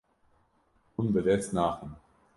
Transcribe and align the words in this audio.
Hûn 0.93 1.07
bi 1.13 1.19
dest 1.25 1.49
naxin. 1.55 1.91